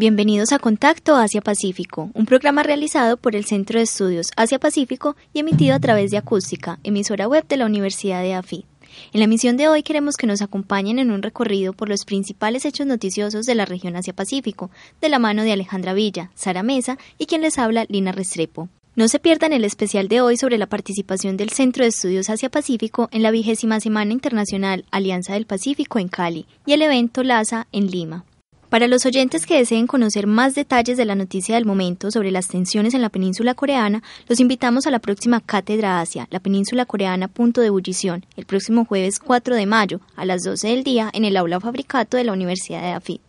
[0.00, 5.74] Bienvenidos a Contacto Asia-Pacífico, un programa realizado por el Centro de Estudios Asia-Pacífico y emitido
[5.74, 8.64] a través de Acústica, emisora web de la Universidad de AFI.
[9.12, 12.64] En la emisión de hoy queremos que nos acompañen en un recorrido por los principales
[12.64, 14.70] hechos noticiosos de la región Asia-Pacífico,
[15.02, 18.70] de la mano de Alejandra Villa, Sara Mesa y quien les habla, Lina Restrepo.
[18.96, 23.10] No se pierdan el especial de hoy sobre la participación del Centro de Estudios Asia-Pacífico
[23.12, 27.90] en la vigésima Semana Internacional Alianza del Pacífico en Cali y el evento LASA en
[27.90, 28.24] Lima.
[28.70, 32.46] Para los oyentes que deseen conocer más detalles de la noticia del momento sobre las
[32.46, 37.26] tensiones en la península coreana, los invitamos a la próxima Cátedra Asia, la península coreana
[37.26, 41.24] punto de ebullición, el próximo jueves 4 de mayo a las 12 del día en
[41.24, 43.20] el aula fabricato de la Universidad de Afit.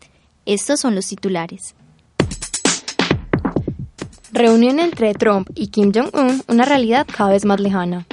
[0.45, 1.73] Estos son los titulares.
[4.31, 8.05] Reunión entre Trump y Kim Jong-un, una realidad cada vez más lejana.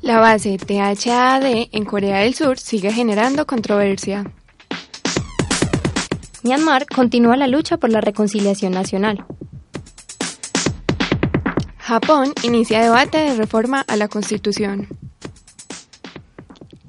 [0.00, 4.32] La base THAAD en Corea del Sur sigue generando controversia.
[6.42, 9.26] Myanmar continúa la lucha por la reconciliación nacional.
[11.76, 14.88] Japón inicia debate de reforma a la Constitución.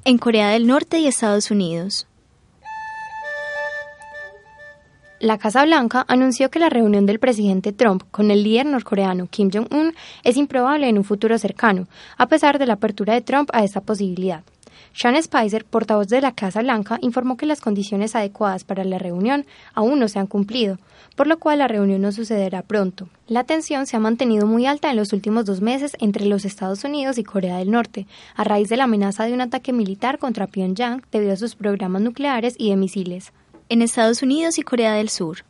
[0.04, 2.06] En Corea del Norte y Estados Unidos.
[5.20, 9.50] La Casa Blanca anunció que la reunión del presidente Trump con el líder norcoreano Kim
[9.52, 9.94] Jong-un
[10.24, 13.82] es improbable en un futuro cercano, a pesar de la apertura de Trump a esta
[13.82, 14.42] posibilidad.
[14.94, 19.46] Sean Spicer, portavoz de la Casa Blanca, informó que las condiciones adecuadas para la reunión
[19.74, 20.78] aún no se han cumplido,
[21.16, 23.08] por lo cual la reunión no sucederá pronto.
[23.26, 26.84] La tensión se ha mantenido muy alta en los últimos dos meses entre los Estados
[26.84, 30.46] Unidos y Corea del Norte, a raíz de la amenaza de un ataque militar contra
[30.46, 33.32] Pyongyang debido a sus programas nucleares y de misiles.
[33.68, 35.44] En Estados Unidos y Corea del Sur.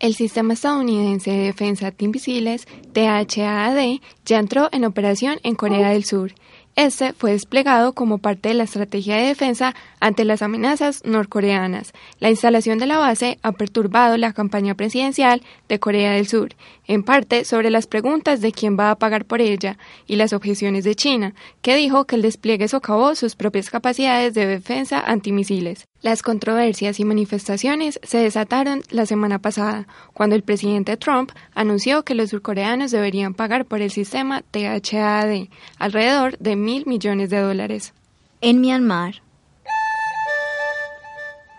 [0.00, 6.34] El sistema estadounidense de defensa antimisiles, THAAD, ya entró en operación en Corea del Sur.
[6.78, 11.92] Este fue desplegado como parte de la estrategia de defensa ante las amenazas norcoreanas.
[12.20, 16.54] La instalación de la base ha perturbado la campaña presidencial de Corea del Sur,
[16.86, 20.84] en parte sobre las preguntas de quién va a pagar por ella y las objeciones
[20.84, 25.88] de China, que dijo que el despliegue socavó sus propias capacidades de defensa antimisiles.
[26.00, 32.14] Las controversias y manifestaciones se desataron la semana pasada, cuando el presidente Trump anunció que
[32.14, 35.48] los surcoreanos deberían pagar por el sistema THAAD,
[35.78, 37.94] alrededor de mil millones de dólares.
[38.40, 39.22] En Myanmar.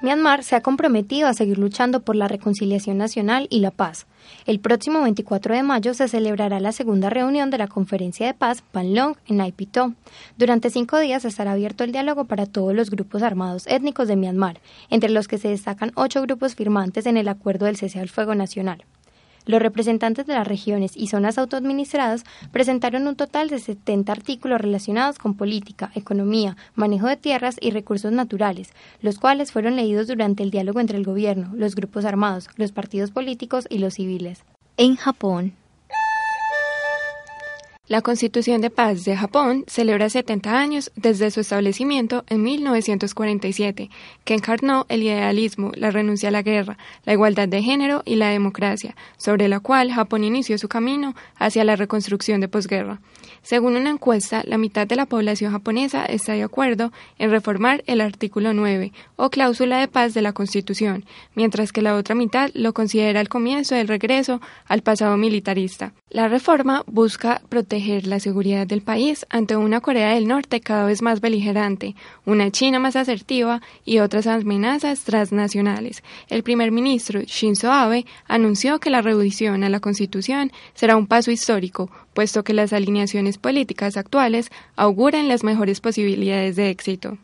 [0.02, 4.08] Myanmar se ha comprometido a seguir luchando por la reconciliación nacional y la paz.
[4.46, 8.64] El próximo 24 de mayo se celebrará la segunda reunión de la Conferencia de Paz
[8.72, 9.94] Panlong en Naipitó.
[10.38, 14.62] Durante cinco días estará abierto el diálogo para todos los grupos armados étnicos de Myanmar,
[14.90, 18.36] entre los que se destacan ocho grupos firmantes en el Acuerdo del Cese al Fuego
[18.36, 18.86] Nacional.
[19.50, 25.18] Los representantes de las regiones y zonas autoadministradas presentaron un total de 70 artículos relacionados
[25.18, 30.52] con política, economía, manejo de tierras y recursos naturales, los cuales fueron leídos durante el
[30.52, 34.44] diálogo entre el gobierno, los grupos armados, los partidos políticos y los civiles.
[34.78, 35.54] En Japón.
[37.90, 43.90] La Constitución de Paz de Japón celebra 70 años desde su establecimiento en 1947,
[44.26, 48.30] que encarnó el idealismo, la renuncia a la guerra, la igualdad de género y la
[48.30, 53.02] democracia, sobre la cual Japón inició su camino hacia la reconstrucción de posguerra.
[53.42, 58.02] Según una encuesta, la mitad de la población japonesa está de acuerdo en reformar el
[58.02, 62.74] artículo 9 o cláusula de paz de la Constitución, mientras que la otra mitad lo
[62.74, 65.94] considera el comienzo del regreso al pasado militarista.
[66.12, 71.02] La reforma busca proteger la seguridad del país ante una Corea del Norte cada vez
[71.02, 71.96] más beligerante,
[72.26, 76.04] una China más asertiva y otras amenazas transnacionales.
[76.28, 81.32] El primer ministro Shinzo Abe anunció que la revisión a la Constitución será un paso
[81.32, 87.18] histórico, puesto que las alineaciones políticas actuales auguran las mejores posibilidades de éxito.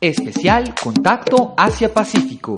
[0.00, 2.54] Especial Contacto Asia-Pacífico.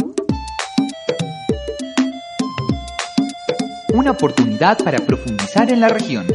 [3.95, 6.27] Una oportunidad para profundizar en la región.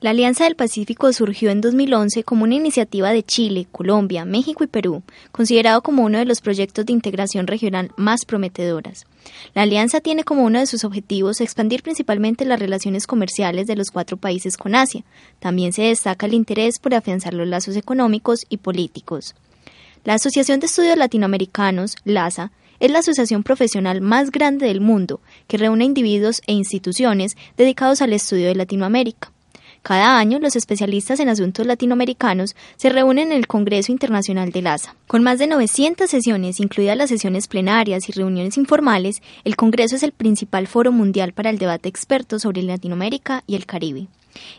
[0.00, 4.66] La Alianza del Pacífico surgió en 2011 como una iniciativa de Chile, Colombia, México y
[4.66, 9.06] Perú, considerado como uno de los proyectos de integración regional más prometedoras.
[9.54, 13.92] La alianza tiene como uno de sus objetivos expandir principalmente las relaciones comerciales de los
[13.92, 15.04] cuatro países con Asia.
[15.38, 19.36] También se destaca el interés por afianzar los lazos económicos y políticos.
[20.02, 22.50] La Asociación de Estudios Latinoamericanos, LASA,
[22.80, 28.12] es la asociación profesional más grande del mundo que reúne individuos e instituciones dedicados al
[28.12, 29.30] estudio de Latinoamérica.
[29.84, 34.96] Cada año, los especialistas en asuntos latinoamericanos se reúnen en el Congreso Internacional de LASA.
[35.06, 40.02] Con más de 900 sesiones, incluidas las sesiones plenarias y reuniones informales, el Congreso es
[40.02, 44.08] el principal foro mundial para el debate experto sobre Latinoamérica y el Caribe.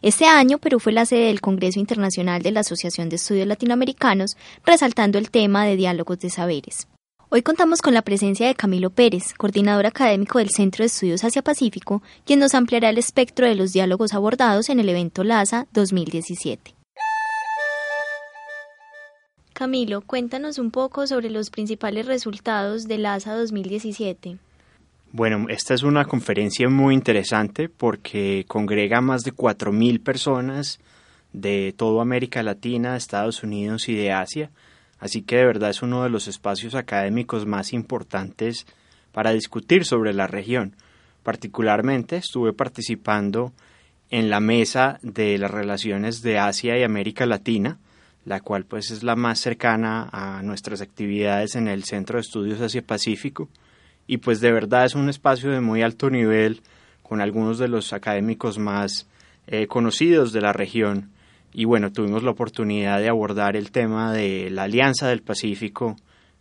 [0.04, 4.38] Este año Perú fue la sede del Congreso Internacional de la Asociación de Estudios Latinoamericanos,
[4.64, 6.88] resaltando el tema de diálogos de saberes.
[7.30, 12.04] Hoy contamos con la presencia de Camilo Pérez, coordinador académico del Centro de Estudios Asia-Pacífico,
[12.24, 16.76] quien nos ampliará el espectro de los diálogos abordados en el evento LASA 2017.
[19.54, 24.38] Camilo, cuéntanos un poco sobre los principales resultados de LASA 2017.
[25.12, 30.80] Bueno, esta es una conferencia muy interesante porque congrega más de 4.000 personas
[31.34, 34.52] de toda América Latina, Estados Unidos y de Asia
[35.00, 38.66] Así que de verdad es uno de los espacios académicos más importantes
[39.12, 40.76] para discutir sobre la región.
[41.24, 43.54] Particularmente estuve participando
[44.10, 47.80] en la mesa de las relaciones de Asia y América Latina,
[48.26, 52.62] la cual pues es la más cercana a nuestras actividades en el Centro de Estudios
[52.62, 53.50] Asia-Pacífico
[54.08, 56.62] y pues de verdad es un espacio de muy alto nivel
[57.02, 59.08] con algunos de los académicos más
[59.48, 61.12] eh, conocidos de la región
[61.58, 65.96] y bueno, tuvimos la oportunidad de abordar el tema de la Alianza del Pacífico,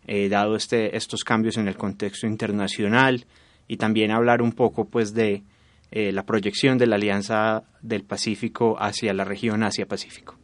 [0.07, 3.25] eh, dado este, estos cambios en el contexto internacional,
[3.65, 5.43] y también hablar un poco pues de
[5.91, 10.35] eh, la proyección de la Alianza del Pacífico hacia la región Asia-Pacífico.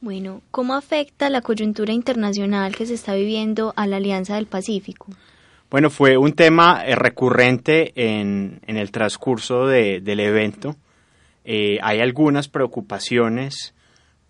[0.00, 5.06] Bueno, ¿cómo afecta la coyuntura internacional que se está viviendo a la Alianza del Pacífico?
[5.70, 10.74] Bueno, fue un tema eh, recurrente en, en, el transcurso de, del evento.
[11.44, 13.74] hay algunas preocupaciones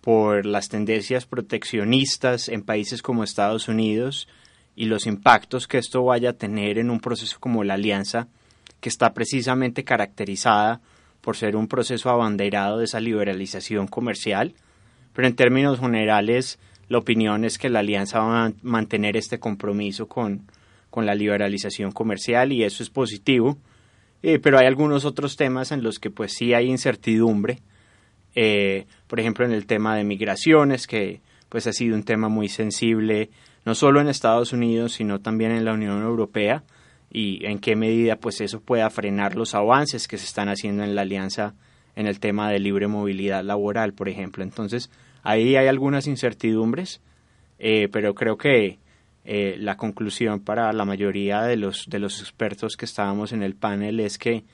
[0.01, 4.27] por las tendencias proteccionistas en países como Estados Unidos
[4.75, 8.27] y los impactos que esto vaya a tener en un proceso como la alianza,
[8.79, 10.81] que está precisamente caracterizada
[11.21, 14.53] por ser un proceso abanderado de esa liberalización comercial,
[15.13, 20.07] pero en términos generales la opinión es que la alianza va a mantener este compromiso
[20.07, 20.49] con,
[20.89, 23.57] con la liberalización comercial y eso es positivo,
[24.23, 27.59] eh, pero hay algunos otros temas en los que pues sí hay incertidumbre
[28.41, 31.19] eh, por ejemplo, en el tema de migraciones, que
[31.49, 33.31] pues ha sido un tema muy sensible,
[33.65, 36.63] no solo en Estados Unidos, sino también en la Unión Europea,
[37.11, 40.95] y en qué medida pues eso pueda frenar los avances que se están haciendo en
[40.95, 41.53] la alianza
[41.97, 44.41] en el tema de libre movilidad laboral, por ejemplo.
[44.41, 44.89] Entonces,
[45.21, 47.01] ahí hay algunas incertidumbres,
[47.57, 48.79] eh, pero creo que
[49.25, 53.55] eh, la conclusión para la mayoría de los, de los expertos que estábamos en el
[53.55, 54.45] panel es que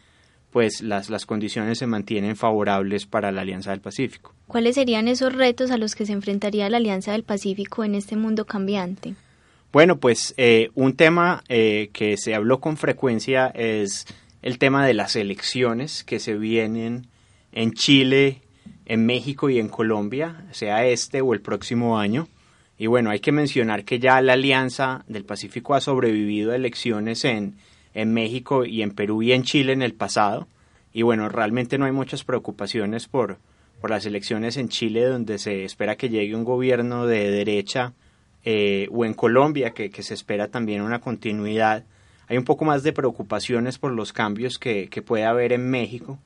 [0.56, 4.34] pues las, las condiciones se mantienen favorables para la Alianza del Pacífico.
[4.48, 8.16] ¿Cuáles serían esos retos a los que se enfrentaría la Alianza del Pacífico en este
[8.16, 9.16] mundo cambiante?
[9.74, 14.06] Bueno, pues eh, un tema eh, que se habló con frecuencia es
[14.42, 17.08] el tema de las elecciones que se vienen
[17.52, 18.42] en Chile,
[18.86, 22.30] en México y en Colombia, sea este o el próximo año.
[22.78, 27.26] Y bueno, hay que mencionar que ya la Alianza del Pacífico ha sobrevivido a elecciones
[27.26, 27.58] en
[27.96, 30.48] en México y en Perú y en Chile en el pasado.
[30.94, 33.40] Y bueno, realmente no hay muchas preocupaciones por,
[33.82, 37.94] por las elecciones en Chile, donde se espera que llegue un gobierno de derecha,
[38.44, 41.84] eh, o en Colombia, que, se espera también una continuidad.
[42.28, 46.20] Hay un poco más de preocupaciones por los cambios que, que puede haber en México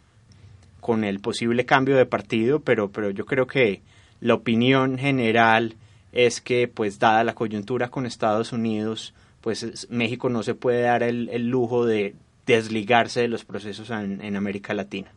[0.82, 3.82] con el posible cambio de partido, pero, pero yo creo que
[4.22, 5.76] la opinión general
[6.12, 11.04] es que, pues, dada la coyuntura con Estados Unidos, pues México no se puede dar
[11.04, 12.16] el, lujo de
[12.46, 15.12] desligarse de los procesos en, América Latina.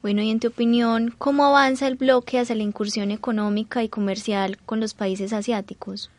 [0.00, 4.58] Bueno, y en tu opinión, ¿cómo avanza el bloque hacia la incursión económica y comercial
[4.66, 6.10] con los países asiáticos?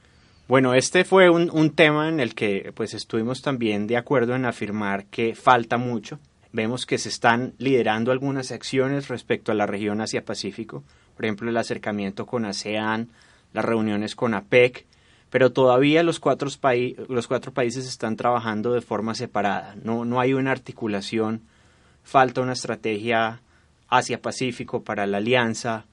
[0.47, 4.45] Bueno, este fue un, un, tema en el que pues estuvimos también de acuerdo en
[4.45, 6.19] afirmar que falta mucho.
[6.53, 10.83] Vemos que se están liderando algunas acciones respecto a la región Asia-Pacífico,
[11.15, 13.09] por ejemplo el acercamiento con ASEAN,
[13.53, 14.85] las reuniones con APEC,
[15.33, 16.47] pero todavía los cuatro,
[17.09, 19.75] los cuatro países están trabajando de forma separada.
[19.81, 21.41] No, no hay una articulación,
[22.03, 23.41] falta una estrategia
[23.89, 25.85] Asia-Pacífico para la alianza.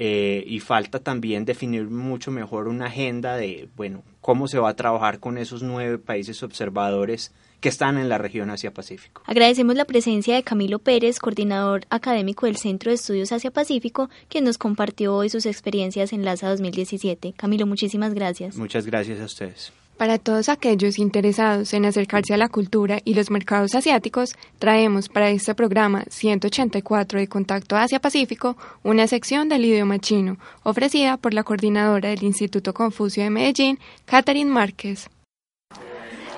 [0.00, 4.76] Eh, y falta también definir mucho mejor una agenda de, bueno, cómo se va a
[4.76, 9.22] trabajar con esos nueve países observadores que están en la región Asia-Pacífico.
[9.26, 14.56] Agradecemos la presencia de Camilo Pérez, coordinador académico del Centro de Estudios Asia-Pacífico, quien nos
[14.56, 17.34] compartió hoy sus experiencias en LASA 2017.
[17.36, 18.56] Camilo, muchísimas gracias.
[18.56, 19.72] Muchas gracias a ustedes.
[19.98, 25.28] Para todos aquellos interesados en acercarse a la cultura y los mercados asiáticos, traemos para
[25.30, 32.10] este programa 184 de Contacto Asia-Pacífico una sección del idioma chino, ofrecida por la coordinadora
[32.10, 35.10] del Instituto Confucio de Medellín, Catherine Márquez.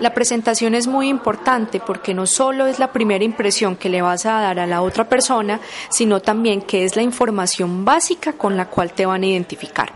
[0.01, 4.27] La presentación es muy importante porque no solo es la primera impresión que le vas
[4.27, 8.67] a dar a la otra persona, sino también que es la información básica con la
[8.67, 9.93] cual te van a identificar.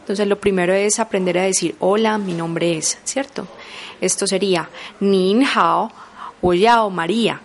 [0.00, 3.46] Entonces lo primero es aprender a decir hola, mi nombre es, ¿cierto?
[4.00, 5.90] Esto sería Nin Hao
[6.40, 7.40] o Yao María.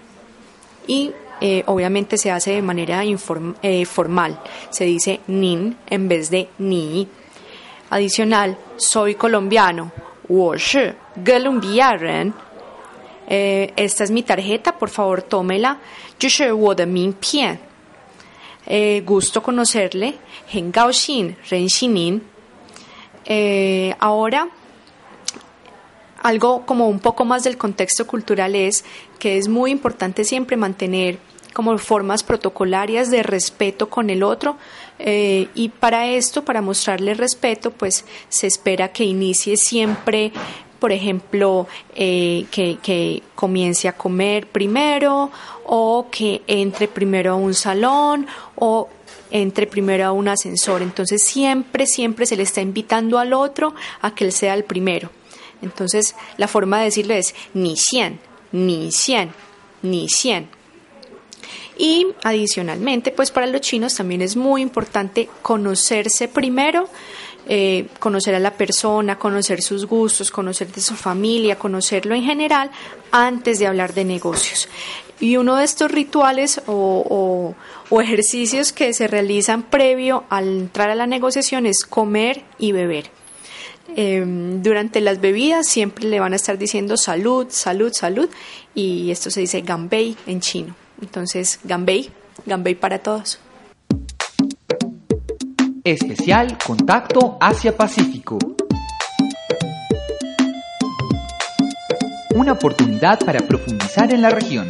[0.85, 4.39] Y eh, obviamente se hace de manera eh, formal.
[4.69, 7.07] Se dice Nin en vez de Ni.
[7.89, 9.91] Adicional, soy colombiano
[10.27, 12.33] 我是 Golumbiyaren.
[13.27, 15.79] Eh, esta es mi tarjeta, por favor tómela.
[16.87, 17.15] Min
[18.65, 20.15] Eh, gusto conocerle.
[20.51, 22.23] Hengaoshin, Renshinin.
[23.25, 24.49] Eh, ahora,
[26.21, 28.83] algo como un poco más del contexto cultural es
[29.19, 31.19] que es muy importante siempre mantener
[31.53, 34.57] como formas protocolarias de respeto con el otro
[34.99, 40.31] eh, y para esto, para mostrarle respeto, pues se espera que inicie siempre
[40.83, 45.31] por ejemplo, eh, que, que, comience a comer primero
[45.65, 48.89] o que entre primero a un salón o
[49.31, 50.81] entre primero a un ascensor.
[50.81, 55.09] Entonces siempre, siempre se le está invitando al otro a que él sea el primero.
[55.61, 58.19] Entonces la forma de decirle es ni 100,
[58.51, 59.31] ni 100,
[59.83, 60.49] ni 100.
[61.77, 66.89] Y adicionalmente, pues para los chinos también es muy importante conocerse primero,
[67.47, 72.71] eh, conocer a la persona, conocer sus gustos, conocer de su familia, conocerlo en general
[73.11, 74.69] antes de hablar de negocios.
[75.19, 77.55] Y uno de estos rituales o,
[77.91, 83.11] ejercicios que se realizan previo al entrar a la negociación es comer y beber.
[83.95, 88.29] Em, durante las bebidas siempre le van a estar diciendo salud, salud, salud
[88.73, 90.75] y esto se dice gambei en chino.
[91.03, 92.09] Entonces, Gambay,
[92.45, 93.39] Gambay para todos.
[95.85, 98.37] Especial Contacto Asia-Pacífico.
[102.33, 104.69] Una oportunidad para profundizar en la región.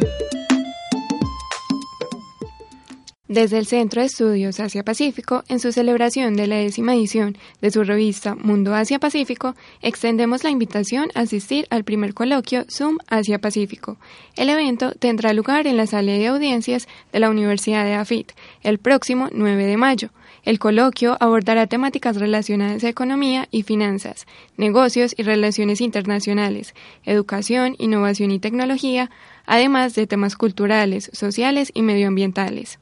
[3.28, 7.84] Desde el Centro de Estudios Asia-Pacífico, en su celebración de la décima edición de su
[7.84, 13.98] revista Mundo Asia-Pacífico, extendemos la invitación a asistir al primer coloquio Zoom Asia-Pacífico.
[14.34, 18.32] El evento tendrá lugar en la sala de audiencias de la Universidad de AFIT
[18.64, 20.10] el próximo 9 de mayo.
[20.44, 24.26] El coloquio abordará temáticas relacionadas a economía y finanzas,
[24.58, 26.74] negocios y relaciones internacionales,
[27.04, 29.10] educación, innovación y tecnología,
[29.46, 32.78] además de temas culturales, sociales y medioambientales.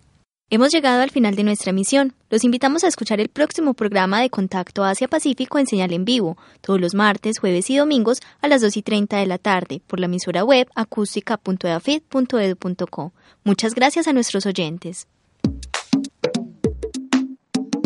[0.50, 2.12] Hemos llegado al final de nuestra emisión.
[2.28, 6.78] Los invitamos a escuchar el próximo programa de Contacto Asia-Pacífico en señal en vivo, todos
[6.78, 10.04] los martes, jueves y domingos a las 2 y 30 de la tarde, por la
[10.07, 13.12] emisora web acústica.eafit.edu.co.
[13.45, 15.07] Muchas gracias a nuestros oyentes.